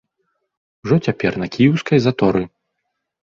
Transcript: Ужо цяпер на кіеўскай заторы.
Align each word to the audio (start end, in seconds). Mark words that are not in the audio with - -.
Ужо 0.85 0.95
цяпер 1.09 1.37
на 1.43 1.47
кіеўскай 1.55 1.99
заторы. 2.07 2.41